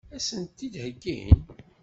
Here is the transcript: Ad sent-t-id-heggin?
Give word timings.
Ad 0.15 0.21
sent-t-id-heggin? 0.27 1.39